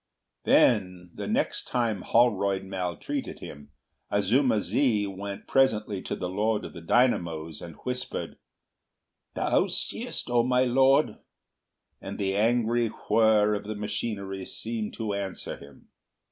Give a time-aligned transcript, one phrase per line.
[0.45, 3.69] Then, the next time Holroyd maltreated him,
[4.09, 8.37] Azuma zi went presently to the Lord of the Dynamos and whispered,
[9.35, 11.19] "Thou seest, O my Lord!"
[12.01, 15.89] and the angry whir of the machinery seemed to answer him.